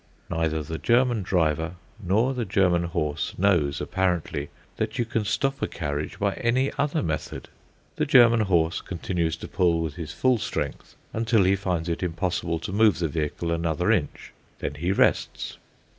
Neither 0.31 0.63
the 0.63 0.79
German 0.79 1.21
driver 1.21 1.73
nor 2.03 2.33
the 2.33 2.43
German 2.43 2.85
horse 2.85 3.35
knows, 3.37 3.79
apparently, 3.79 4.49
that 4.77 4.97
you 4.97 5.05
can 5.05 5.25
stop 5.25 5.61
a 5.61 5.67
carriage 5.67 6.17
by 6.17 6.33
any 6.37 6.71
other 6.75 7.03
method. 7.03 7.49
The 7.97 8.07
German 8.07 8.39
horse 8.39 8.81
continues 8.81 9.35
to 9.37 9.47
pull 9.47 9.79
with 9.79 9.97
his 9.97 10.11
full 10.11 10.39
strength 10.39 10.95
until 11.13 11.43
he 11.43 11.55
finds 11.55 11.87
it 11.87 12.01
impossible 12.01 12.57
to 12.61 12.73
move 12.73 12.97
the 12.97 13.07
vehicle 13.09 13.51
another 13.51 13.91
inch; 13.91 14.33
then 14.57 14.73
he 14.73 14.91
rests. 14.91 15.59